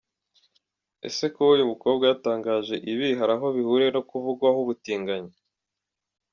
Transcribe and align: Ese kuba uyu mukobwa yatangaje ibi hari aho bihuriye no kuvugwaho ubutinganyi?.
Ese 1.07 1.25
kuba 1.33 1.49
uyu 1.55 1.69
mukobwa 1.71 2.03
yatangaje 2.11 2.75
ibi 2.91 3.07
hari 3.19 3.33
aho 3.35 3.47
bihuriye 3.57 3.91
no 3.95 4.01
kuvugwaho 4.09 4.57
ubutinganyi?. 4.61 5.33